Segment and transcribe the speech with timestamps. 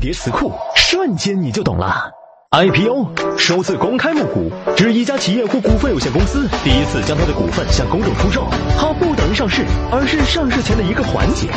[0.00, 2.10] 叠词库瞬间你就懂了。
[2.50, 11.48] Ipo 首次公开募股指一家企业或股份有限公司第一次将它的股份向公众出售它不等于上市而是上市前的一个环节。